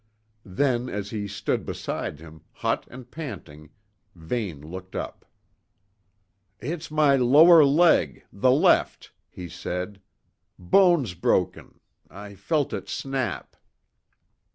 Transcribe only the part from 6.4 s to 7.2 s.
"It's my